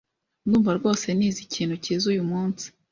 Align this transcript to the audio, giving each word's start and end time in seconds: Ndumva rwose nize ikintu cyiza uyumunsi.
Ndumva 0.45 0.71
rwose 0.79 1.07
nize 1.17 1.39
ikintu 1.47 1.75
cyiza 1.83 2.05
uyumunsi. 2.13 2.65